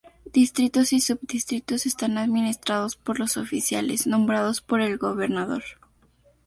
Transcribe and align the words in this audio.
Distritos 0.33 0.93
y 0.93 0.99
subdistritos 0.99 1.85
están 1.85 2.17
administrados 2.17 2.95
por 2.95 3.19
los 3.19 3.37
oficiales 3.37 4.07
nombrados 4.07 4.59
por 4.59 4.81
el 4.81 4.97
gobernador. 4.97 5.61